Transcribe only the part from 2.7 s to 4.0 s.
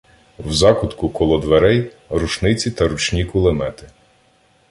та ручні кулемети.